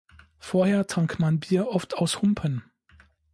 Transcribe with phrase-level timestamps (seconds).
[0.39, 2.63] Vorher trank man Bier oft aus Humpen.